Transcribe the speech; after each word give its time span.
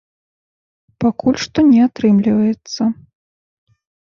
Пакуль 1.03 1.37
што 1.43 1.65
не 1.73 1.81
атрымліваецца. 1.87 2.81